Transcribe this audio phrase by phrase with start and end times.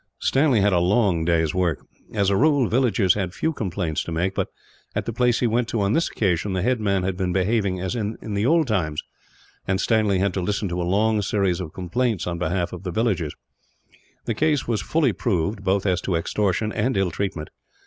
[0.17, 1.85] Stanley had a long day's work.
[2.11, 4.47] As a rule, the villagers had few complaints to make but,
[4.95, 7.93] at the place he went to on this occasion, the headman had been behaving as
[7.95, 9.03] in the old times;
[9.67, 12.89] and Stanley had to listen to a long series of complaints on behalf of the
[12.89, 13.35] villagers.
[14.25, 17.51] The case was fully proved, both as to extortion and ill treatment.